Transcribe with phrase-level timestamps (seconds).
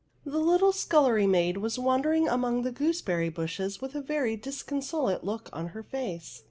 [0.25, 5.47] The little scullery maid was wandering among the gooseberry bushes with a very disconsolate look
[5.53, 6.39] on her face.